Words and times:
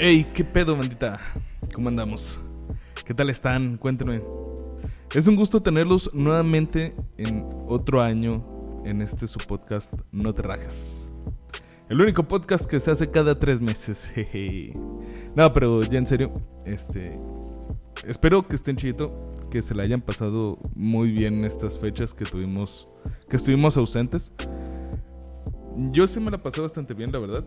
Hey, 0.00 0.24
¿qué 0.32 0.44
pedo, 0.44 0.76
bandita? 0.76 1.18
¿Cómo 1.74 1.88
andamos? 1.88 2.38
¿Qué 3.04 3.14
tal 3.14 3.30
están? 3.30 3.76
Cuéntenme. 3.78 4.22
Es 5.12 5.26
un 5.26 5.34
gusto 5.34 5.60
tenerlos 5.60 6.14
nuevamente 6.14 6.94
en 7.16 7.44
otro 7.66 8.00
año 8.00 8.82
en 8.86 9.02
este 9.02 9.26
su 9.26 9.40
podcast 9.40 9.92
No 10.12 10.32
te 10.32 10.42
rajas. 10.42 11.10
El 11.88 12.00
único 12.00 12.22
podcast 12.22 12.66
que 12.66 12.78
se 12.78 12.92
hace 12.92 13.10
cada 13.10 13.40
tres 13.40 13.60
meses. 13.60 14.06
Jeje. 14.14 14.72
No, 15.34 15.52
pero 15.52 15.82
ya 15.82 15.98
en 15.98 16.06
serio, 16.06 16.32
este. 16.64 17.18
Espero 18.06 18.46
que 18.46 18.54
estén 18.54 18.76
chido, 18.76 19.32
que 19.50 19.62
se 19.62 19.74
la 19.74 19.82
hayan 19.82 20.00
pasado 20.00 20.60
muy 20.76 21.10
bien 21.10 21.44
estas 21.44 21.76
fechas 21.76 22.14
que 22.14 22.24
tuvimos, 22.24 22.88
que 23.28 23.34
estuvimos 23.34 23.76
ausentes. 23.76 24.30
Yo 25.90 26.06
sí 26.06 26.20
me 26.20 26.30
la 26.30 26.40
pasé 26.40 26.60
bastante 26.60 26.94
bien, 26.94 27.10
la 27.10 27.18
verdad. 27.18 27.44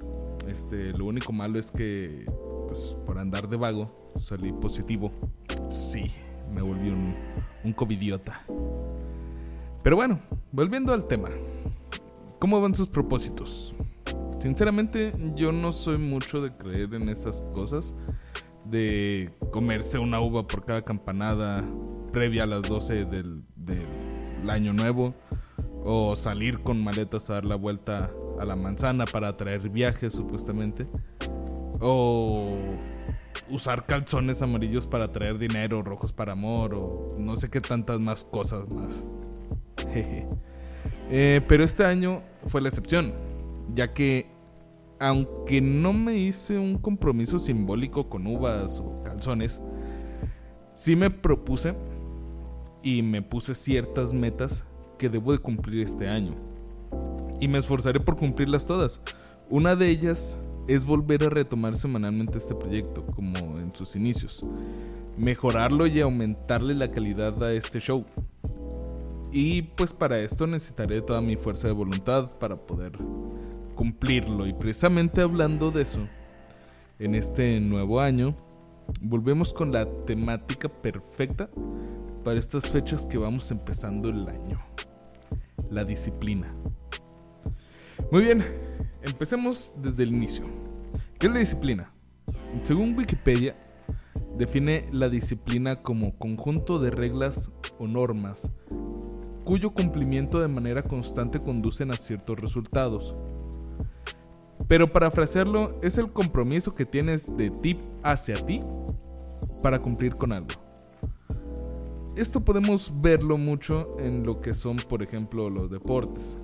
Este, 0.48 0.92
lo 0.92 1.06
único 1.06 1.32
malo 1.32 1.60
es 1.60 1.72
que, 1.72 2.26
pues, 2.72 2.96
por 3.06 3.20
andar 3.20 3.50
de 3.50 3.58
vago, 3.58 3.86
salí 4.16 4.54
positivo. 4.54 5.12
Sí, 5.70 6.10
me 6.56 6.62
volví 6.62 6.90
un, 6.90 7.14
un 7.66 7.74
covidiota. 7.74 8.44
Pero 9.84 9.98
bueno, 9.98 10.22
volviendo 10.54 10.94
al 10.94 11.06
tema. 11.06 11.28
¿Cómo 12.40 12.62
van 12.62 12.74
sus 12.74 12.88
propósitos? 12.88 13.76
Sinceramente, 14.40 15.12
yo 15.36 15.52
no 15.52 15.74
soy 15.74 15.98
mucho 15.98 16.42
de 16.42 16.56
creer 16.56 16.94
en 16.94 17.10
esas 17.10 17.44
cosas. 17.52 17.94
De 18.64 19.30
comerse 19.52 20.00
una 20.00 20.22
uva 20.22 20.48
por 20.48 20.64
cada 20.64 20.82
campanada 20.82 21.66
previa 22.14 22.44
a 22.44 22.48
las 22.48 22.62
12 22.62 23.04
del, 23.04 23.44
del 23.58 24.50
año 24.50 24.72
nuevo. 24.72 25.14
O 25.84 26.16
salir 26.16 26.62
con 26.62 26.82
maletas 26.82 27.30
a 27.30 27.34
dar 27.34 27.46
la 27.46 27.56
vuelta 27.56 28.12
a 28.40 28.46
la 28.46 28.56
manzana 28.56 29.04
para 29.04 29.28
atraer 29.28 29.68
viajes, 29.68 30.14
supuestamente. 30.14 30.88
O 31.82 32.56
usar 33.50 33.86
calzones 33.86 34.42
amarillos 34.42 34.88
para 34.88 35.06
atraer 35.06 35.38
dinero, 35.38 35.82
rojos 35.82 36.12
para 36.12 36.34
amor, 36.34 36.74
o 36.74 37.08
no 37.18 37.36
sé 37.38 37.50
qué 37.50 37.60
tantas 37.60 38.00
más 38.00 38.24
cosas 38.24 38.72
más. 38.74 39.06
Jeje. 39.92 40.28
Eh, 41.10 41.42
pero 41.48 41.64
este 41.64 41.84
año 41.84 42.22
fue 42.46 42.62
la 42.62 42.70
excepción, 42.70 43.14
ya 43.74 43.94
que 43.94 44.32
aunque 45.00 45.62
no 45.62 45.94
me 45.94 46.16
hice 46.16 46.60
un 46.60 46.78
compromiso 46.78 47.40
simbólico 47.40 48.08
con 48.08 48.28
uvas 48.28 48.80
o 48.80 49.02
calzones, 49.04 49.60
sí 50.74 50.96
me 50.96 51.10
propuse 51.10 51.74
y 52.84 53.02
me 53.02 53.22
puse 53.22 53.56
ciertas 53.56 54.14
metas 54.14 54.64
que 54.98 55.10
debo 55.10 55.32
de 55.32 55.40
cumplir 55.40 55.84
este 55.84 56.08
año. 56.08 56.36
Y 57.40 57.48
me 57.48 57.58
esforzaré 57.58 58.00
por 58.00 58.18
cumplirlas 58.18 58.66
todas. 58.66 59.02
Una 59.50 59.76
de 59.76 59.90
ellas 59.90 60.38
es 60.68 60.86
volver 60.86 61.24
a 61.24 61.30
retomar 61.30 61.76
semanalmente 61.76 62.38
este 62.38 62.56
proyecto, 62.56 63.06
como 63.06 63.60
en 63.60 63.74
sus 63.74 63.96
inicios. 63.96 64.42
Mejorarlo 65.18 65.88
y 65.88 66.02
aumentarle 66.02 66.74
la 66.74 66.92
calidad 66.92 67.42
a 67.44 67.54
este 67.54 67.80
show. 67.80 68.06
Y 69.32 69.62
pues 69.62 69.94
para 69.94 70.20
esto 70.20 70.46
necesitaré 70.46 71.02
toda 71.02 71.22
mi 71.22 71.38
fuerza 71.38 71.68
de 71.68 71.74
voluntad 71.74 72.32
para 72.40 72.56
poder 72.56 72.94
cumplirlo. 73.76 74.46
Y 74.46 74.54
precisamente 74.54 75.22
hablando 75.22 75.72
de 75.72 75.84
eso, 75.84 76.00
en 77.00 77.16
este 77.16 77.60
nuevo 77.60 78.00
año, 78.00 78.36
volvemos 79.02 79.54
con 79.54 79.72
la 79.72 79.86
temática 80.06 80.70
perfecta 80.70 81.50
para 82.24 82.40
estas 82.40 82.70
fechas 82.70 83.06
que 83.06 83.18
vamos 83.18 83.50
empezando 83.52 84.10
el 84.10 84.28
año. 84.28 84.60
La 85.72 85.84
disciplina. 85.84 86.54
Muy 88.12 88.24
bien, 88.24 88.44
empecemos 89.04 89.74
desde 89.78 90.04
el 90.04 90.10
inicio. 90.10 90.46
¿Qué 91.20 91.28
es 91.28 91.34
la 91.34 91.40
disciplina? 91.40 91.94
Según 92.64 92.98
Wikipedia, 92.98 93.56
define 94.38 94.86
la 94.92 95.10
disciplina 95.10 95.76
como 95.76 96.18
conjunto 96.18 96.80
de 96.80 96.92
reglas 96.92 97.52
o 97.80 97.88
normas 97.88 98.50
cuyo 99.44 99.72
cumplimiento 99.72 100.40
de 100.40 100.48
manera 100.48 100.84
constante 100.84 101.40
conducen 101.40 101.92
a 101.92 101.98
ciertos 101.98 102.40
resultados. 102.40 103.16
Pero 104.68 104.88
parafrasearlo 104.88 105.80
es 105.82 105.98
el 105.98 106.12
compromiso 106.12 106.72
que 106.72 106.86
tienes 106.86 107.36
de 107.36 107.50
ti 107.50 107.78
hacia 108.04 108.36
ti 108.46 108.62
para 109.62 109.80
cumplir 109.80 110.16
con 110.16 110.32
algo. 110.32 110.50
Esto 112.16 112.42
podemos 112.42 112.92
verlo 113.02 113.38
mucho 113.38 113.98
en 114.00 114.24
lo 114.24 114.42
que 114.42 114.54
son, 114.54 114.78
por 114.78 115.02
ejemplo, 115.02 115.50
los 115.50 115.70
deportes, 115.70 116.38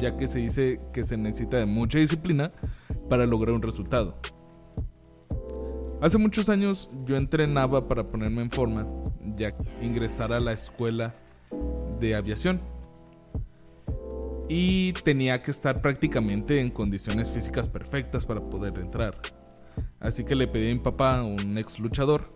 ya 0.00 0.16
que 0.16 0.28
se 0.28 0.38
dice 0.38 0.80
que 0.92 1.04
se 1.04 1.16
necesita 1.16 1.58
de 1.58 1.66
mucha 1.66 1.98
disciplina 1.98 2.52
para 3.08 3.26
lograr 3.26 3.54
un 3.54 3.62
resultado. 3.62 4.18
Hace 6.00 6.18
muchos 6.18 6.48
años 6.48 6.90
yo 7.04 7.16
entrenaba 7.16 7.88
para 7.88 8.04
ponerme 8.04 8.42
en 8.42 8.50
forma, 8.50 8.86
ya 9.36 9.54
ingresar 9.80 10.32
a 10.32 10.40
la 10.40 10.52
escuela 10.52 11.14
de 11.98 12.14
aviación. 12.14 12.60
Y 14.48 14.92
tenía 15.04 15.40
que 15.40 15.50
estar 15.50 15.80
prácticamente 15.80 16.60
en 16.60 16.70
condiciones 16.70 17.30
físicas 17.30 17.68
perfectas 17.68 18.26
para 18.26 18.42
poder 18.44 18.78
entrar. 18.78 19.18
Así 20.00 20.24
que 20.24 20.34
le 20.34 20.46
pedí 20.46 20.70
a 20.70 20.74
mi 20.74 20.80
papá, 20.80 21.22
un 21.22 21.56
ex 21.56 21.78
luchador, 21.78 22.30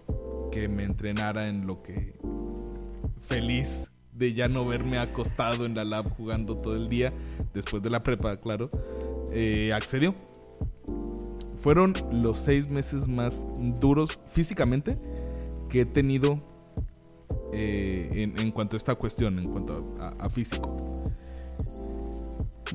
que 0.51 0.69
me 0.69 0.85
entrenara 0.85 1.49
en 1.49 1.67
lo 1.67 1.83
que 1.83 2.19
feliz 3.19 3.91
de 4.19 4.35
ya 4.35 4.49
no 4.49 4.67
verme 4.67 4.99
acostado 4.99 5.65
en 5.65 5.75
la 5.75 5.85
lab 5.85 6.11
jugando 6.17 6.57
todo 6.57 6.77
el 6.77 6.89
día, 6.89 7.13
después 7.55 7.83
de 7.83 7.91
la 7.91 8.03
prepa, 8.03 8.37
claro, 8.39 8.71
eh, 9.33 9.73
accedió. 9.73 10.15
Fueron 11.59 11.93
los 12.13 12.39
seis 12.39 12.69
meses 12.69 13.09
más 13.09 13.47
duros 13.81 14.19
físicamente 14.33 14.97
que 15.69 15.83
he 15.83 15.87
tenido 15.87 16.41
eh, 17.53 18.33
en, 18.37 18.51
cuanto 18.53 18.77
a 18.77 18.79
esta 18.79 18.95
cuestión, 18.95 19.39
en 19.39 19.47
cuanto 19.47 19.97
a, 20.01 20.09
a 20.25 20.29
físico. 20.29 21.05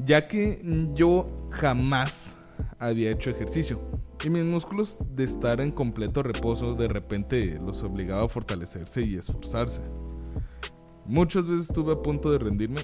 Ya 0.05 0.27
que 0.27 0.61
yo 0.93 1.47
jamás 1.51 2.37
había 2.79 3.11
hecho 3.11 3.29
ejercicio. 3.29 3.79
Y 4.23 4.29
mis 4.29 4.45
músculos 4.45 4.97
de 5.09 5.25
estar 5.25 5.59
en 5.59 5.71
completo 5.71 6.23
reposo 6.23 6.75
de 6.75 6.87
repente 6.87 7.59
los 7.59 7.83
obligaba 7.83 8.23
a 8.23 8.29
fortalecerse 8.29 9.01
y 9.01 9.15
esforzarse. 9.15 9.81
Muchas 11.05 11.45
veces 11.45 11.69
estuve 11.69 11.93
a 11.93 11.97
punto 11.97 12.31
de 12.31 12.37
rendirme. 12.37 12.81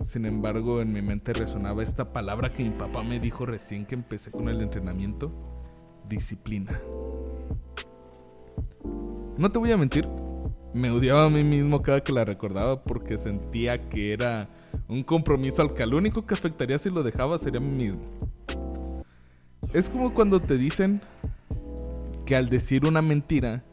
Sin 0.00 0.26
embargo, 0.26 0.80
en 0.80 0.92
mi 0.92 1.00
mente 1.00 1.32
resonaba 1.32 1.82
esta 1.82 2.12
palabra 2.12 2.52
que 2.52 2.64
mi 2.64 2.70
papá 2.70 3.02
me 3.02 3.20
dijo 3.20 3.46
recién 3.46 3.86
que 3.86 3.94
empecé 3.94 4.30
con 4.30 4.48
el 4.48 4.60
entrenamiento. 4.60 5.30
Disciplina. 6.08 6.80
No 9.38 9.50
te 9.50 9.58
voy 9.58 9.70
a 9.70 9.76
mentir, 9.76 10.08
me 10.74 10.90
odiaba 10.90 11.26
a 11.26 11.30
mí 11.30 11.44
mismo 11.44 11.80
cada 11.80 12.02
que 12.02 12.12
la 12.12 12.24
recordaba 12.24 12.82
porque 12.82 13.16
sentía 13.16 13.88
que 13.88 14.12
era 14.12 14.48
un 14.88 15.02
compromiso 15.02 15.62
al 15.62 15.74
que 15.74 15.82
al 15.82 15.94
único 15.94 16.26
que 16.26 16.34
afectaría 16.34 16.78
si 16.78 16.90
lo 16.90 17.02
dejaba 17.02 17.38
sería 17.38 17.60
a 17.60 17.62
mí 17.62 17.84
mismo. 17.84 18.00
Es 19.72 19.88
como 19.88 20.14
cuando 20.14 20.40
te 20.40 20.56
dicen 20.56 21.00
que 22.24 22.36
al 22.36 22.48
decir 22.48 22.86
una 22.86 23.02
mentira 23.02 23.64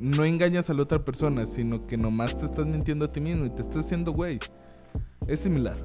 no 0.00 0.24
engañas 0.24 0.70
a 0.70 0.74
la 0.74 0.82
otra 0.82 1.04
persona, 1.04 1.44
sino 1.44 1.86
que 1.86 1.96
nomás 1.96 2.36
te 2.36 2.46
estás 2.46 2.66
mintiendo 2.66 3.04
a 3.04 3.08
ti 3.08 3.20
mismo 3.20 3.44
y 3.44 3.50
te 3.50 3.62
estás 3.62 3.84
haciendo 3.84 4.12
güey. 4.12 4.38
Es 5.28 5.40
similar. 5.40 5.76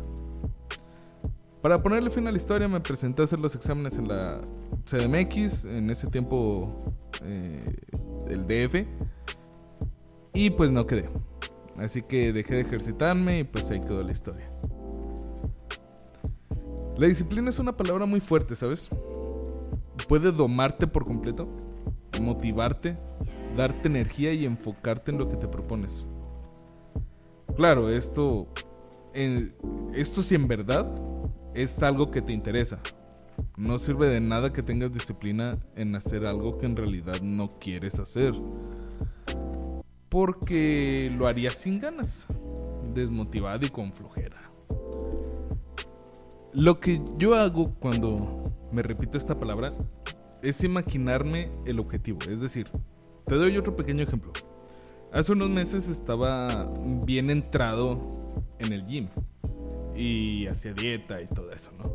Para 1.61 1.77
ponerle 1.79 2.09
fin 2.09 2.25
a 2.27 2.31
la 2.31 2.37
historia 2.37 2.67
me 2.67 2.79
presenté 2.79 3.21
a 3.21 3.25
hacer 3.25 3.41
los 3.41 3.55
exámenes 3.55 3.97
en 3.97 4.07
la 4.07 4.41
CDMX, 4.85 5.65
en 5.65 5.89
ese 5.89 6.07
tiempo 6.07 6.85
eh, 7.23 7.65
el 8.29 8.47
DF 8.47 8.87
y 10.33 10.49
pues 10.51 10.71
no 10.71 10.85
quedé. 10.85 11.09
Así 11.77 12.01
que 12.01 12.31
dejé 12.31 12.55
de 12.55 12.61
ejercitarme 12.61 13.39
y 13.39 13.43
pues 13.43 13.69
ahí 13.69 13.81
quedó 13.81 14.01
la 14.01 14.11
historia. 14.13 14.49
La 16.97 17.07
disciplina 17.07 17.49
es 17.49 17.59
una 17.59 17.75
palabra 17.75 18.05
muy 18.05 18.21
fuerte, 18.21 18.55
¿sabes? 18.55 18.89
Puede 20.07 20.31
domarte 20.31 20.87
por 20.87 21.03
completo, 21.03 21.49
motivarte, 22.21 22.95
darte 23.55 23.87
energía 23.87 24.33
y 24.33 24.45
enfocarte 24.45 25.11
en 25.11 25.17
lo 25.17 25.29
que 25.29 25.37
te 25.37 25.47
propones. 25.47 26.07
Claro, 27.55 27.89
esto, 27.89 28.47
esto 29.93 30.23
si 30.23 30.35
en 30.35 30.47
verdad 30.47 30.85
es 31.53 31.81
algo 31.83 32.11
que 32.11 32.21
te 32.21 32.33
interesa. 32.33 32.79
No 33.57 33.79
sirve 33.79 34.07
de 34.07 34.19
nada 34.19 34.51
que 34.51 34.63
tengas 34.63 34.91
disciplina 34.91 35.57
en 35.75 35.95
hacer 35.95 36.25
algo 36.25 36.57
que 36.57 36.65
en 36.65 36.75
realidad 36.75 37.21
no 37.21 37.57
quieres 37.59 37.99
hacer 37.99 38.33
porque 40.15 41.11
lo 41.17 41.27
haría 41.27 41.49
sin 41.49 41.77
ganas, 41.77 42.25
desmotivado 42.93 43.65
y 43.65 43.69
con 43.69 43.91
flojera. 43.91 44.37
Lo 46.53 46.79
que 46.79 47.01
yo 47.17 47.35
hago 47.35 47.73
cuando 47.81 48.41
me 48.71 48.81
repito 48.81 49.17
esta 49.17 49.37
palabra 49.37 49.73
es 50.41 50.63
imaginarme 50.63 51.51
el 51.65 51.81
objetivo, 51.81 52.19
es 52.29 52.39
decir, 52.39 52.71
te 53.25 53.35
doy 53.35 53.57
otro 53.57 53.75
pequeño 53.75 54.03
ejemplo. 54.03 54.31
Hace 55.11 55.31
unos 55.31 55.49
meses 55.49 55.87
estaba 55.87 56.71
bien 57.05 57.29
entrado 57.29 57.97
en 58.59 58.73
el 58.73 58.85
gym 58.85 59.07
y 59.95 60.47
hacía 60.47 60.73
dieta 60.73 61.21
y 61.21 61.27
todo 61.27 61.51
eso, 61.51 61.71
¿no? 61.77 61.85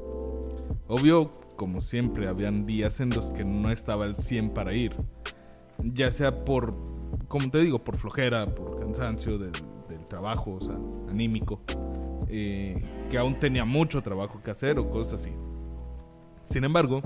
Obvio, 0.88 1.30
como 1.56 1.80
siempre, 1.80 2.28
habían 2.28 2.66
días 2.66 3.00
en 3.00 3.10
los 3.10 3.30
que 3.30 3.44
no 3.44 3.70
estaba 3.70 4.06
al 4.06 4.18
100 4.18 4.50
para 4.50 4.72
ir. 4.72 4.96
Ya 5.84 6.10
sea 6.10 6.32
por, 6.32 6.74
como 7.28 7.50
te 7.50 7.58
digo, 7.58 7.84
por 7.84 7.96
flojera, 7.96 8.46
por 8.46 8.80
cansancio 8.80 9.38
del, 9.38 9.52
trabajo, 10.08 10.54
o 10.54 10.60
sea, 10.60 10.76
anímico. 11.08 11.60
Eh, 12.28 12.74
que 13.10 13.18
aún 13.18 13.38
tenía 13.38 13.64
mucho 13.64 14.02
trabajo 14.02 14.40
que 14.42 14.50
hacer 14.50 14.78
o 14.78 14.88
cosas 14.88 15.20
así. 15.20 15.30
Sin 16.42 16.64
embargo, 16.64 17.02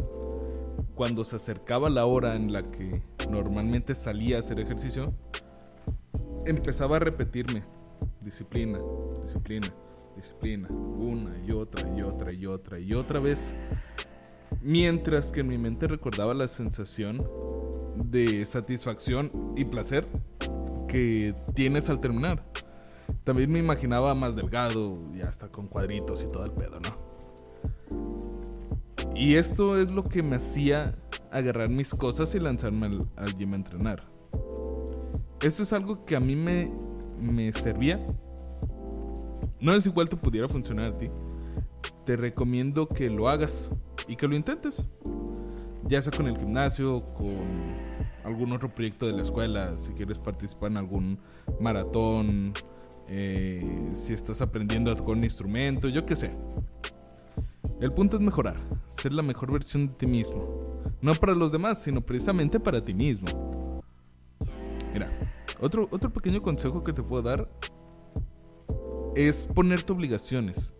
cuando 0.95 1.25
se 1.25 1.37
acercaba 1.37 1.91
la 1.91 2.07
hora 2.07 2.37
en 2.37 2.53
la 2.53 2.71
que 2.71 3.03
normalmente 3.31 3.95
salía 3.95 4.37
a 4.37 4.41
hacer 4.41 4.61
ejercicio, 4.61 5.09
empezaba 6.47 6.97
a 6.97 7.01
repetirme, 7.01 7.65
disciplina, 8.21 8.79
disciplina, 9.23 9.69
disciplina, 10.17 10.69
una 10.69 11.37
y 11.45 11.51
otra 11.51 11.89
y 11.97 12.03
otra 12.03 12.33
y 12.33 12.47
otra 12.47 12.79
y 12.79 12.93
otra 12.93 13.21
vez, 13.21 13.55
mientras 14.63 15.31
que 15.31 15.41
en 15.41 15.49
mi 15.49 15.59
mente 15.59 15.89
recordaba 15.89 16.35
la 16.35 16.49
sensación 16.49 17.19
de 17.97 18.45
satisfacción 18.47 19.31
y 19.57 19.65
placer 19.65 20.07
que 20.89 21.35
tienes 21.55 21.91
al 21.91 22.01
terminar. 22.01 22.45
También 23.25 23.51
me 23.51 23.59
imaginaba 23.59 24.15
más 24.15 24.37
delgado 24.37 24.97
y 25.15 25.23
hasta 25.23 25.49
con 25.49 25.67
cuadritos 25.67 26.23
y 26.23 26.29
todo 26.29 26.45
el 26.45 26.53
pedo, 26.53 26.79
¿no? 26.81 27.04
Y 29.15 29.37
esto 29.37 29.79
es 29.79 29.91
lo 29.91 30.03
que 30.03 30.23
me 30.23 30.37
hacía 30.37 30.95
agarrar 31.31 31.69
mis 31.69 31.95
cosas 31.95 32.35
y 32.35 32.41
lanzarme 32.41 32.87
al, 32.87 33.09
al 33.17 33.37
gym 33.37 33.53
a 33.53 33.57
entrenar. 33.57 34.07
Esto 35.41 35.63
es 35.63 35.73
algo 35.73 36.05
que 36.05 36.17
a 36.17 36.21
mí 36.21 36.37
me, 36.37 36.73
me 37.21 37.53
servía 37.53 38.05
no 39.65 39.73
es 39.73 39.87
igual 39.87 40.11
te 40.11 40.17
pudiera 40.17 40.47
funcionar 40.47 40.93
a 40.93 40.99
ti. 40.99 41.07
Te 42.05 42.17
recomiendo 42.17 42.87
que 42.87 43.09
lo 43.09 43.31
hagas 43.31 43.71
y 44.07 44.15
que 44.15 44.29
lo 44.29 44.37
intentes. 44.37 44.85
Ya 45.85 46.03
sea 46.03 46.13
con 46.13 46.27
el 46.27 46.37
gimnasio, 46.37 47.03
con 47.15 47.39
algún 48.25 48.53
otro 48.53 48.75
proyecto 48.75 49.07
de 49.07 49.15
la 49.15 49.23
escuela, 49.23 49.79
si 49.79 49.91
quieres 49.93 50.19
participar 50.19 50.71
en 50.71 50.77
algún 50.77 51.19
maratón, 51.61 52.53
eh, 53.09 53.91
si 53.95 54.13
estás 54.13 54.43
aprendiendo 54.43 54.91
a 54.91 55.03
un 55.03 55.25
instrumento, 55.25 55.89
yo 55.89 56.05
qué 56.05 56.15
sé. 56.15 56.29
El 57.81 57.91
punto 57.91 58.17
es 58.17 58.23
mejorar, 58.23 58.57
ser 58.89 59.13
la 59.13 59.23
mejor 59.23 59.53
versión 59.53 59.89
de 59.89 59.95
ti 59.95 60.07
mismo. 60.07 60.83
No 61.01 61.15
para 61.15 61.35
los 61.35 61.51
demás, 61.51 61.83
sino 61.83 62.01
precisamente 62.01 62.61
para 62.61 62.85
ti 62.85 62.95
mismo. 62.95 63.83
Mira, 64.93 65.11
otro, 65.61 65.89
otro 65.91 66.11
pequeño 66.11 66.41
consejo 66.41 66.83
que 66.83 66.93
te 66.93 67.03
puedo 67.03 67.23
dar 67.23 67.49
es 69.17 69.47
ponerte 69.47 69.93
obligaciones 69.93 70.75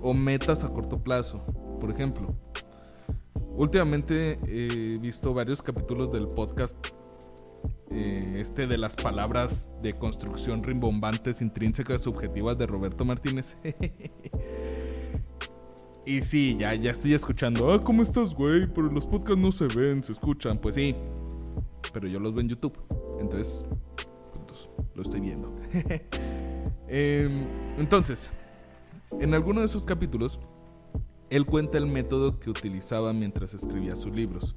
o 0.00 0.14
metas 0.14 0.64
a 0.64 0.68
corto 0.68 1.02
plazo. 1.02 1.44
Por 1.80 1.90
ejemplo, 1.90 2.28
últimamente 3.56 4.38
he 4.46 4.98
visto 4.98 5.34
varios 5.34 5.62
capítulos 5.62 6.10
del 6.10 6.28
podcast 6.28 6.78
eh, 7.90 8.38
este 8.40 8.66
de 8.66 8.76
las 8.76 8.96
palabras 8.96 9.70
de 9.80 9.94
construcción 9.94 10.62
rimbombantes, 10.62 11.40
intrínsecas, 11.40 12.02
subjetivas 12.02 12.58
de 12.58 12.66
Roberto 12.66 13.04
Martínez. 13.04 13.56
y 16.06 16.22
sí, 16.22 16.56
ya, 16.58 16.74
ya 16.74 16.90
estoy 16.90 17.14
escuchando. 17.14 17.72
Ah, 17.72 17.82
¿cómo 17.82 18.02
estás, 18.02 18.34
güey? 18.34 18.66
Pero 18.66 18.90
los 18.90 19.06
podcasts 19.06 19.40
no 19.40 19.52
se 19.52 19.66
ven, 19.68 20.02
se 20.02 20.12
escuchan. 20.12 20.58
Pues 20.58 20.74
sí, 20.74 20.94
pero 21.92 22.08
yo 22.08 22.20
los 22.20 22.34
veo 22.34 22.42
en 22.42 22.48
YouTube. 22.48 22.78
Entonces, 23.20 23.64
lo 24.94 25.02
estoy 25.02 25.20
viendo. 25.20 25.54
Em, 26.86 27.46
entonces, 27.78 28.30
en 29.20 29.32
alguno 29.34 29.62
de 29.62 29.68
sus 29.68 29.84
capítulos, 29.84 30.38
él 31.30 31.46
cuenta 31.46 31.78
el 31.78 31.86
método 31.86 32.38
que 32.38 32.50
utilizaba 32.50 33.12
mientras 33.12 33.54
escribía 33.54 33.96
sus 33.96 34.14
libros, 34.14 34.54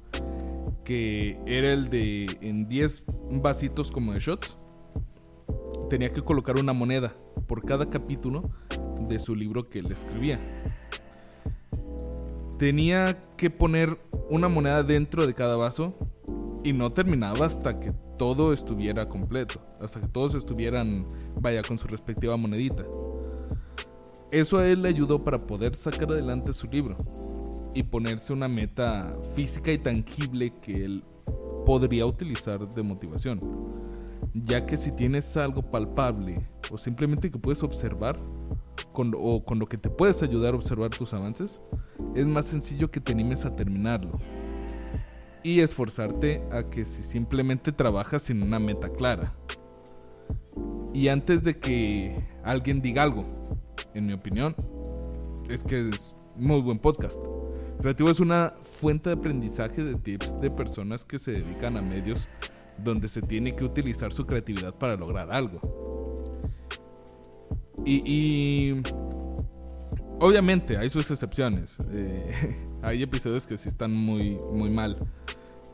que 0.84 1.40
era 1.46 1.72
el 1.72 1.88
de 1.88 2.26
en 2.42 2.68
10 2.68 3.04
vasitos 3.40 3.90
como 3.90 4.12
de 4.12 4.20
shots, 4.20 4.56
tenía 5.88 6.12
que 6.12 6.22
colocar 6.22 6.58
una 6.58 6.74
moneda 6.74 7.16
por 7.46 7.64
cada 7.64 7.88
capítulo 7.88 8.50
de 9.08 9.18
su 9.18 9.34
libro 9.34 9.68
que 9.68 9.78
él 9.78 9.90
escribía. 9.90 10.38
Tenía 12.58 13.24
que 13.36 13.50
poner 13.50 13.98
una 14.28 14.48
moneda 14.48 14.82
dentro 14.82 15.26
de 15.26 15.34
cada 15.34 15.56
vaso 15.56 15.94
y 16.64 16.72
no 16.72 16.92
terminaba 16.92 17.46
hasta 17.46 17.78
que 17.78 17.92
todo 18.18 18.52
estuviera 18.52 19.08
completo, 19.08 19.60
hasta 19.80 20.00
que 20.00 20.08
todos 20.08 20.34
estuvieran, 20.34 21.06
vaya, 21.40 21.62
con 21.62 21.78
su 21.78 21.86
respectiva 21.86 22.36
monedita. 22.36 22.84
Eso 24.32 24.58
a 24.58 24.66
él 24.66 24.82
le 24.82 24.88
ayudó 24.88 25.24
para 25.24 25.38
poder 25.38 25.74
sacar 25.74 26.10
adelante 26.10 26.52
su 26.52 26.66
libro 26.66 26.96
y 27.74 27.84
ponerse 27.84 28.32
una 28.32 28.48
meta 28.48 29.12
física 29.34 29.70
y 29.72 29.78
tangible 29.78 30.50
que 30.60 30.84
él 30.84 31.04
podría 31.64 32.06
utilizar 32.06 32.74
de 32.74 32.82
motivación. 32.82 33.40
Ya 34.34 34.66
que 34.66 34.76
si 34.76 34.90
tienes 34.90 35.36
algo 35.36 35.62
palpable 35.62 36.46
o 36.70 36.76
simplemente 36.76 37.30
que 37.30 37.38
puedes 37.38 37.62
observar 37.62 38.20
con, 38.92 39.14
o 39.16 39.44
con 39.44 39.58
lo 39.58 39.66
que 39.66 39.78
te 39.78 39.88
puedes 39.88 40.22
ayudar 40.22 40.54
a 40.54 40.56
observar 40.56 40.90
tus 40.90 41.14
avances, 41.14 41.60
es 42.14 42.26
más 42.26 42.46
sencillo 42.46 42.90
que 42.90 43.00
te 43.00 43.12
animes 43.12 43.44
a 43.44 43.54
terminarlo 43.54 44.12
y 45.42 45.60
esforzarte 45.60 46.42
a 46.50 46.64
que 46.64 46.84
si 46.84 47.02
simplemente 47.02 47.72
trabajas 47.72 48.22
sin 48.22 48.42
una 48.42 48.58
meta 48.58 48.88
clara. 48.90 49.34
Y 50.92 51.08
antes 51.08 51.42
de 51.42 51.58
que 51.58 52.22
alguien 52.42 52.80
diga 52.80 53.02
algo, 53.02 53.22
en 53.94 54.06
mi 54.06 54.12
opinión, 54.12 54.54
es 55.48 55.62
que 55.64 55.88
es 55.88 56.16
muy 56.36 56.60
buen 56.60 56.78
podcast. 56.78 57.20
Creativo 57.80 58.10
es 58.10 58.20
una 58.20 58.54
fuente 58.62 59.10
de 59.10 59.16
aprendizaje 59.16 59.84
de 59.84 59.94
tips 59.94 60.40
de 60.40 60.50
personas 60.50 61.04
que 61.04 61.18
se 61.18 61.32
dedican 61.32 61.76
a 61.76 61.82
medios 61.82 62.28
donde 62.82 63.08
se 63.08 63.22
tiene 63.22 63.54
que 63.54 63.64
utilizar 63.64 64.12
su 64.12 64.26
creatividad 64.26 64.74
para 64.74 64.96
lograr 64.96 65.30
algo. 65.30 65.60
Y, 67.84 68.74
obviamente 70.20 70.76
hay 70.76 70.90
sus 70.90 71.10
excepciones. 71.10 71.78
Eh, 71.92 72.58
hay 72.82 73.02
episodios 73.02 73.46
que 73.46 73.58
sí 73.58 73.68
están 73.68 73.94
muy, 73.94 74.38
muy 74.52 74.70
mal. 74.70 74.98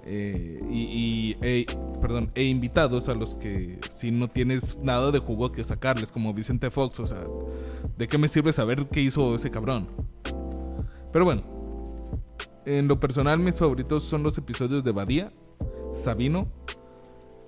Eh, 0.06 0.58
y, 0.70 1.36
e, 1.40 1.64
perdón, 2.00 2.30
e 2.34 2.44
invitados 2.44 3.08
a 3.08 3.14
los 3.14 3.34
que 3.34 3.78
si 3.90 4.10
no 4.10 4.28
tienes 4.28 4.78
nada 4.82 5.10
de 5.10 5.18
jugo 5.18 5.50
que 5.50 5.64
sacarles, 5.64 6.12
como 6.12 6.34
Vicente 6.34 6.70
Fox, 6.70 7.00
o 7.00 7.06
sea, 7.06 7.24
¿de 7.96 8.06
qué 8.06 8.18
me 8.18 8.28
sirve 8.28 8.52
saber 8.52 8.86
qué 8.88 9.00
hizo 9.00 9.34
ese 9.34 9.50
cabrón? 9.50 9.88
Pero 11.10 11.24
bueno, 11.24 11.42
en 12.66 12.86
lo 12.86 13.00
personal 13.00 13.38
mis 13.38 13.58
favoritos 13.58 14.04
son 14.04 14.22
los 14.22 14.36
episodios 14.36 14.84
de 14.84 14.92
Badía, 14.92 15.32
Sabino, 15.94 16.42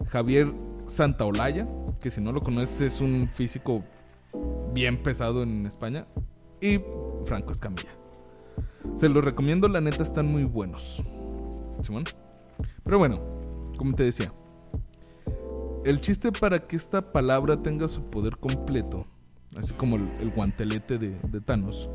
Javier 0.08 0.54
Santaolalla, 0.86 1.68
que 2.00 2.10
si 2.10 2.22
no 2.22 2.32
lo 2.32 2.40
conoces 2.40 2.80
es 2.80 3.00
un 3.02 3.28
físico 3.28 3.84
bien 4.72 5.02
pesado 5.02 5.42
en 5.42 5.66
España, 5.66 6.06
y 6.60 6.80
Franco 7.24 7.52
Escamilla. 7.52 7.90
Se 8.94 9.08
los 9.08 9.24
recomiendo, 9.24 9.68
la 9.68 9.80
neta 9.80 10.02
están 10.02 10.26
muy 10.26 10.44
buenos. 10.44 11.04
Simón. 11.80 12.04
Pero 12.84 12.98
bueno, 12.98 13.20
como 13.76 13.92
te 13.92 14.04
decía, 14.04 14.32
el 15.84 16.00
chiste 16.00 16.32
para 16.32 16.66
que 16.66 16.76
esta 16.76 17.12
palabra 17.12 17.62
tenga 17.62 17.88
su 17.88 18.02
poder 18.10 18.38
completo, 18.38 19.06
así 19.56 19.72
como 19.74 19.96
el, 19.96 20.30
guantelete 20.30 20.98
de, 20.98 21.40
Thanos, 21.40 21.90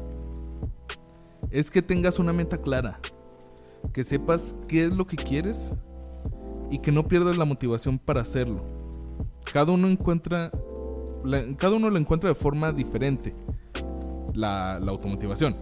es 1.49 1.71
que 1.71 1.81
tengas 1.81 2.19
una 2.19 2.33
meta 2.33 2.57
clara, 2.57 2.99
que 3.93 4.03
sepas 4.03 4.55
qué 4.67 4.85
es 4.85 4.95
lo 4.95 5.05
que 5.05 5.17
quieres 5.17 5.75
y 6.69 6.79
que 6.79 6.91
no 6.91 7.05
pierdas 7.05 7.37
la 7.37 7.45
motivación 7.45 7.99
para 7.99 8.21
hacerlo. 8.21 8.65
Cada 9.51 9.73
uno 9.73 9.87
encuentra, 9.89 10.51
cada 11.57 11.75
uno 11.75 11.89
lo 11.89 11.97
encuentra 11.97 12.29
de 12.29 12.35
forma 12.35 12.71
diferente, 12.71 13.35
la, 14.33 14.77
automotivación. 14.77 15.55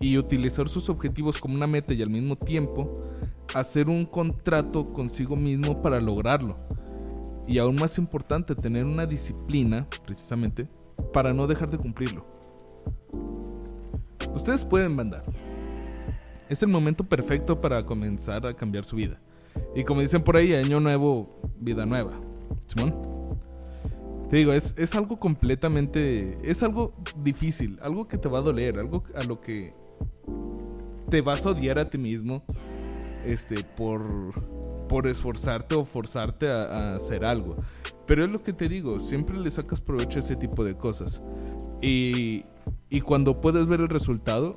Y 0.00 0.18
utilizar 0.18 0.68
sus 0.68 0.88
objetivos 0.88 1.38
como 1.38 1.54
una 1.54 1.66
meta 1.66 1.94
y 1.94 2.02
al 2.02 2.10
mismo 2.10 2.36
tiempo 2.36 2.92
hacer 3.54 3.88
un 3.88 4.04
contrato 4.04 4.92
consigo 4.92 5.36
mismo 5.36 5.80
para 5.80 6.00
lograrlo. 6.00 6.56
Y 7.46 7.58
aún 7.58 7.76
más 7.76 7.98
importante, 7.98 8.54
tener 8.54 8.86
una 8.86 9.06
disciplina, 9.06 9.86
precisamente, 10.04 10.68
para 11.12 11.32
no 11.32 11.46
dejar 11.46 11.70
de 11.70 11.78
cumplirlo. 11.78 12.26
Ustedes 14.34 14.64
pueden 14.64 14.94
mandar. 14.94 15.24
Es 16.48 16.62
el 16.62 16.68
momento 16.68 17.04
perfecto 17.04 17.60
para 17.60 17.84
comenzar 17.84 18.46
a 18.46 18.54
cambiar 18.54 18.84
su 18.84 18.96
vida. 18.96 19.20
Y 19.74 19.84
como 19.84 20.00
dicen 20.00 20.22
por 20.22 20.36
ahí, 20.36 20.54
año 20.54 20.80
nuevo, 20.80 21.40
vida 21.58 21.86
nueva. 21.86 22.12
Simón. 22.66 23.11
Te 24.32 24.38
digo, 24.38 24.54
es, 24.54 24.74
es 24.78 24.94
algo 24.94 25.18
completamente... 25.18 26.38
Es 26.42 26.62
algo 26.62 26.94
difícil, 27.22 27.78
algo 27.82 28.08
que 28.08 28.16
te 28.16 28.30
va 28.30 28.38
a 28.38 28.40
doler, 28.40 28.78
algo 28.78 29.04
a 29.14 29.24
lo 29.24 29.42
que 29.42 29.74
te 31.10 31.20
vas 31.20 31.44
a 31.44 31.50
odiar 31.50 31.78
a 31.78 31.90
ti 31.90 31.98
mismo 31.98 32.42
este, 33.26 33.62
por, 33.62 34.32
por 34.88 35.06
esforzarte 35.06 35.74
o 35.74 35.84
forzarte 35.84 36.48
a, 36.48 36.94
hacer 36.94 37.26
algo. 37.26 37.58
Pero 38.06 38.24
es 38.24 38.30
lo 38.30 38.38
que 38.38 38.54
te 38.54 38.70
digo, 38.70 39.00
siempre 39.00 39.38
le 39.38 39.50
sacas 39.50 39.82
provecho 39.82 40.18
a 40.18 40.20
ese 40.20 40.36
tipo 40.36 40.64
de 40.64 40.78
cosas. 40.78 41.20
Y, 41.82 42.46
y 42.88 43.02
cuando 43.02 43.38
puedes 43.38 43.66
ver 43.66 43.80
el 43.80 43.90
resultado, 43.90 44.54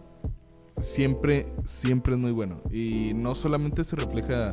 siempre, 0.77 1.51
siempre 1.65 2.13
es 2.13 2.19
muy 2.21 2.31
bueno. 2.31 2.61
Y 2.71 3.11
no 3.13 3.35
solamente 3.35 3.83
se 3.83 3.97
refleja 3.97 4.51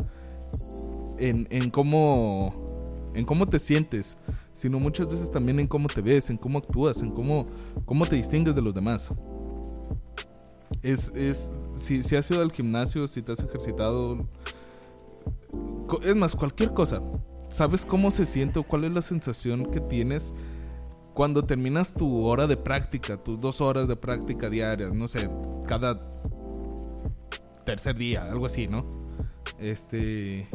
en, 1.20 1.46
en 1.48 1.70
cómo 1.70 2.72
en 3.14 3.24
cómo 3.24 3.46
te 3.46 3.58
sientes, 3.58 4.18
sino 4.52 4.78
muchas 4.78 5.08
veces 5.08 5.30
también 5.30 5.60
en 5.60 5.66
cómo 5.66 5.88
te 5.88 6.00
ves, 6.00 6.30
en 6.30 6.36
cómo 6.36 6.58
actúas, 6.58 7.02
en 7.02 7.10
cómo, 7.10 7.46
cómo 7.84 8.06
te 8.06 8.16
distingues 8.16 8.54
de 8.54 8.62
los 8.62 8.74
demás. 8.74 9.10
Es, 10.82 11.12
es 11.14 11.52
si, 11.74 12.02
si 12.02 12.16
has 12.16 12.30
ido 12.30 12.42
al 12.42 12.52
gimnasio, 12.52 13.06
si 13.08 13.22
te 13.22 13.32
has 13.32 13.40
ejercitado, 13.40 14.18
es 16.02 16.16
más, 16.16 16.34
cualquier 16.34 16.72
cosa, 16.72 17.02
¿sabes 17.48 17.86
cómo 17.86 18.10
se 18.10 18.26
siente 18.26 18.58
o 18.58 18.62
cuál 18.62 18.84
es 18.84 18.92
la 18.92 19.02
sensación 19.02 19.70
que 19.70 19.80
tienes 19.80 20.34
cuando 21.14 21.44
terminas 21.44 21.94
tu 21.94 22.24
hora 22.24 22.46
de 22.46 22.56
práctica, 22.56 23.22
tus 23.22 23.40
dos 23.40 23.60
horas 23.60 23.86
de 23.88 23.96
práctica 23.96 24.48
diarias, 24.48 24.92
no 24.92 25.08
sé, 25.08 25.30
cada 25.66 26.00
tercer 27.64 27.96
día, 27.96 28.30
algo 28.30 28.46
así, 28.46 28.66
¿no? 28.66 28.86
Este 29.58 30.48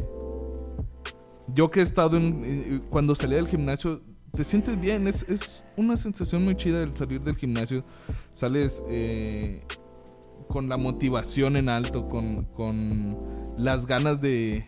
yo 1.54 1.72
que 1.72 1.80
he 1.80 1.84
estado 1.84 2.18
en, 2.18 2.84
cuando 2.90 3.16
salí 3.16 3.36
del 3.36 3.48
gimnasio, 3.48 4.02
te 4.32 4.44
sientes 4.44 4.80
bien, 4.80 5.08
es, 5.08 5.26
es, 5.30 5.64
una 5.76 5.96
sensación 5.98 6.44
muy 6.44 6.56
chida 6.56 6.84
el 6.84 6.96
salir 6.96 7.22
del 7.22 7.36
gimnasio, 7.36 7.84
sales 8.32 8.84
eh, 8.90 9.64
con 10.48 10.70
la 10.70 10.78
motivación 10.78 11.56
en 11.56 11.70
alto, 11.70 12.08
con, 12.08 12.44
con 12.46 13.18
las 13.58 13.86
ganas 13.86 14.22
de, 14.22 14.66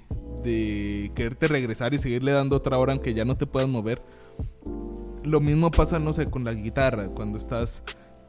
quererte 1.16 1.48
regresar 1.48 1.94
y 1.94 1.98
seguirle 1.98 2.32
dando 2.32 2.56
otra 2.56 2.78
hora 2.78 2.94
aunque 2.94 3.14
ya 3.14 3.26
no 3.26 3.36
te 3.36 3.46
puedas 3.46 3.70
mover. 3.70 4.02
Lo 5.24 5.42
mismo 5.42 5.70
pasa, 5.70 6.00
no 6.00 6.14
sé, 6.14 6.26
con 6.26 6.44
la 6.44 6.54
guitarra, 6.54 7.08
cuando 7.10 7.38
estás 7.38 7.84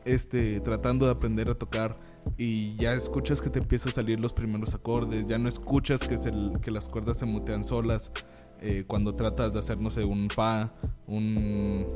este, 0.05 0.61
tratando 0.61 1.07
de 1.07 1.13
aprender 1.13 1.49
a 1.49 1.55
tocar 1.55 1.99
y 2.37 2.77
ya 2.77 2.95
escuchas 2.95 3.41
que 3.41 3.49
te 3.49 3.61
empiezan 3.61 3.91
a 3.91 3.93
salir 3.93 4.19
los 4.19 4.33
primeros 4.33 4.75
acordes, 4.75 5.27
ya 5.27 5.39
no 5.39 5.49
escuchas 5.49 6.01
que, 6.07 6.17
que 6.61 6.71
las 6.71 6.89
cuerdas 6.89 7.19
se 7.19 7.27
mutean 7.27 7.63
solas, 7.63 8.13
eh, 8.61 8.85
cuando 8.87 9.15
tratas 9.15 9.53
de 9.53 9.59
hacer, 9.59 9.81
no 9.81 9.91
sé, 9.91 10.05
un 10.05 10.29
fa, 10.29 10.73
un... 11.07 11.87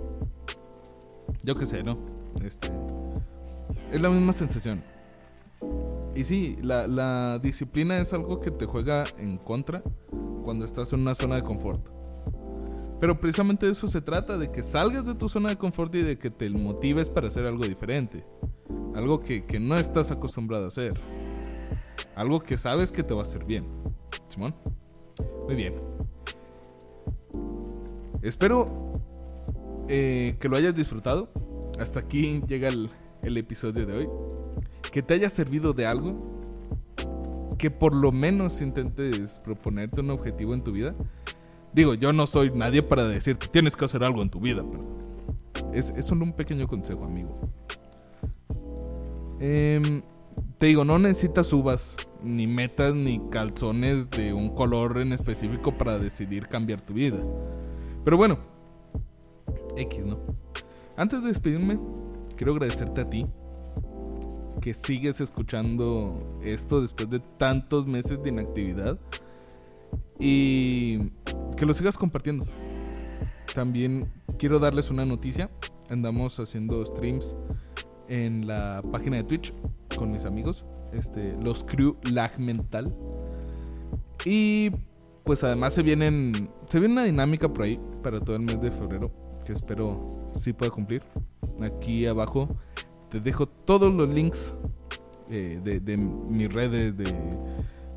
Yo 1.43 1.55
qué 1.55 1.67
sé, 1.67 1.83
¿no? 1.83 1.99
Este... 2.43 2.71
Es 3.93 4.01
la 4.01 4.11
misma 4.11 4.33
sensación. 4.33 4.83
Y 6.15 6.25
sí, 6.25 6.57
la, 6.63 6.87
la 6.87 7.39
disciplina 7.39 7.99
es 7.99 8.13
algo 8.13 8.41
que 8.41 8.51
te 8.51 8.67
juega 8.67 9.05
en 9.19 9.39
contra 9.39 9.83
cuando 10.45 10.65
estás 10.65 10.93
en 10.93 11.01
una 11.01 11.15
zona 11.15 11.37
de 11.37 11.43
confort. 11.43 11.89
Pero 13.01 13.21
precisamente 13.21 13.67
de 13.67 13.73
eso 13.73 13.89
se 13.89 14.01
trata, 14.01 14.39
de 14.39 14.51
que 14.51 14.63
salgas 14.63 15.05
de 15.05 15.15
tu 15.15 15.29
zona 15.29 15.51
de 15.51 15.57
confort 15.57 15.95
y 15.95 16.03
de 16.03 16.19
que 16.19 16.31
te 16.31 16.49
motives 16.51 17.11
para 17.11 17.29
hacer 17.29 17.45
algo 17.45 17.65
diferente. 17.65 18.25
Algo 18.95 19.21
que, 19.21 19.45
que 19.45 19.61
no 19.61 19.77
estás 19.77 20.11
acostumbrado 20.11 20.65
a 20.65 20.69
hacer. 20.69 20.93
Algo 22.15 22.41
que 22.41 22.57
sabes 22.57 22.93
que 22.93 23.03
te 23.03 23.13
va 23.13 23.21
a 23.21 23.25
hacer 23.25 23.45
bien. 23.45 23.67
Simón. 24.29 24.55
Muy 25.47 25.57
bien. 25.57 25.75
Espero 28.25 28.91
eh, 29.87 30.37
que 30.41 30.49
lo 30.49 30.57
hayas 30.57 30.75
disfrutado. 30.75 31.31
Hasta 31.79 32.01
aquí 32.01 32.43
llega 32.49 32.69
el, 32.69 32.89
episodio 33.37 33.85
de 33.85 33.95
hoy. 33.95 34.09
Que 34.91 35.03
te 35.03 35.13
haya 35.13 35.29
servido 35.29 35.75
de 35.75 35.85
algo. 35.85 36.41
Que 37.59 37.71
por 37.71 37.95
lo 37.95 38.13
menos 38.13 38.63
intentes 38.63 39.39
proponerte 39.45 40.01
un 40.01 40.09
objetivo 40.09 40.55
en 40.55 40.65
tu 40.65 40.73
vida. 40.73 40.95
Digo, 41.75 41.93
yo 41.93 42.15
no 42.15 42.27
soy 42.27 42.51
nadie 42.51 42.83
para 42.83 43.05
decirte 43.05 43.47
tienes 43.49 43.77
que 43.77 43.85
hacer 43.85 44.03
algo 44.03 44.23
en 44.23 44.31
tu 44.31 44.41
vida, 44.41 44.65
pero 44.71 45.73
es, 45.73 45.93
solo 46.01 46.25
un 46.25 46.33
pequeño 46.33 46.67
consejo, 46.67 47.05
amigo. 47.05 47.41
Eh, 49.41 50.03
te 50.59 50.67
digo, 50.67 50.85
no 50.85 50.99
necesitas 51.01 51.53
uvas, 51.53 51.97
ni 52.23 52.47
metas, 52.47 52.95
ni 52.95 53.21
calzones 53.29 54.09
de 54.09 54.33
un 54.33 54.55
color 54.55 54.99
en 54.99 55.13
específico 55.13 55.77
para 55.77 55.99
decidir 55.99 56.47
cambiar 56.47 56.81
tu 56.81 56.95
vida. 56.95 57.19
Pero 58.05 58.17
bueno, 58.17 58.39
X, 59.77 60.05
¿no? 60.05 60.19
Antes 60.97 61.23
de 61.23 61.29
despedirme, 61.29 61.79
quiero 62.37 62.53
agradecerte 62.53 63.01
a 63.01 63.11
ti 63.11 63.27
que 64.61 64.73
sigues 64.73 65.21
escuchando 65.21 66.19
esto 66.43 66.81
después 66.81 67.11
de 67.11 67.21
tantos 67.21 67.87
meses 67.87 68.23
de 68.23 68.29
inactividad 68.29 68.99
y 70.19 71.11
que 71.57 71.67
lo 71.67 71.75
sigas 71.75 71.99
compartiendo. 71.99 72.47
También 73.55 74.11
quiero 74.39 74.59
darles 74.59 74.91
una 74.91 75.05
noticia. 75.05 75.51
Andamos 75.91 76.39
haciendo 76.41 76.85
streams 76.85 77.37
en 78.09 78.47
la 78.47 78.81
página 78.91 79.17
de 79.17 79.25
Twitch 79.25 79.53
con 79.97 80.11
mis 80.11 80.25
amigos, 80.25 80.65
este, 80.93 81.37
los 81.41 81.65
Crew 81.65 81.97
Lag 82.11 82.39
Mental. 82.39 82.87
Y 84.25 84.71
pues 85.25 85.43
además 85.45 85.75
se 85.75 85.83
vienen 85.83 86.51
se 86.69 86.79
viene 86.79 86.93
una 86.93 87.05
dinámica 87.05 87.49
por 87.49 87.65
ahí 87.65 87.81
para 88.03 88.21
todo 88.21 88.37
el 88.37 88.43
mes 88.43 88.61
de 88.61 88.71
febrero 88.71 89.11
que 89.45 89.53
espero 89.53 90.07
sí 90.35 90.53
pueda 90.53 90.71
cumplir. 90.71 91.03
Aquí 91.63 92.07
abajo 92.07 92.49
te 93.11 93.21
dejo 93.21 93.47
todos 93.47 93.93
los 93.93 94.09
links 94.09 94.55
eh, 95.31 95.61
de, 95.63 95.97
mis 95.97 96.53
redes, 96.53 96.97
de 96.97 97.13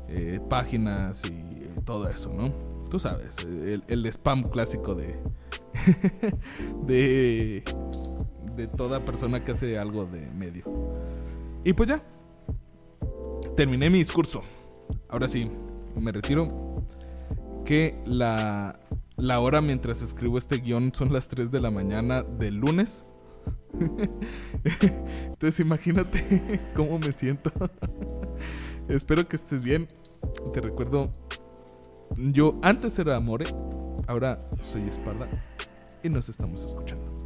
eh, 0.08 0.40
páginas 0.48 1.22
y 1.24 1.64
eh, 1.64 1.70
todo 1.84 2.08
eso, 2.08 2.30
¿no? 2.30 2.52
Tú 2.90 2.98
sabes, 2.98 3.36
el, 3.44 3.82
el 3.88 4.06
spam 4.06 4.44
clásico 4.44 4.94
de, 4.94 5.18
de 6.86 7.64
de 8.58 8.66
toda 8.66 8.98
persona 9.00 9.42
que 9.42 9.52
hace 9.52 9.78
algo 9.78 10.04
de 10.04 10.20
medio. 10.32 10.64
Y 11.64 11.72
pues 11.72 11.88
ya, 11.88 12.02
terminé 13.56 13.88
mi 13.88 13.98
discurso. 13.98 14.42
Ahora 15.08 15.28
sí, 15.28 15.48
me 15.94 16.10
retiro 16.10 16.67
que 17.68 18.00
la, 18.06 18.80
la 19.18 19.40
hora 19.40 19.60
mientras 19.60 20.00
escribo 20.00 20.38
este 20.38 20.56
guion 20.56 20.90
son 20.94 21.12
las 21.12 21.28
3 21.28 21.50
de 21.50 21.60
la 21.60 21.70
mañana 21.70 22.22
del 22.22 22.54
lunes. 22.54 23.04
Entonces 25.26 25.60
imagínate 25.60 26.62
cómo 26.74 26.98
me 26.98 27.12
siento. 27.12 27.52
Espero 28.88 29.28
que 29.28 29.36
estés 29.36 29.62
bien. 29.62 29.86
Te 30.54 30.62
recuerdo, 30.62 31.14
yo 32.16 32.58
antes 32.62 32.98
era 32.98 33.16
Amore, 33.16 33.44
ahora 34.06 34.48
soy 34.62 34.88
Esparda 34.88 35.28
y 36.02 36.08
nos 36.08 36.30
estamos 36.30 36.64
escuchando. 36.64 37.18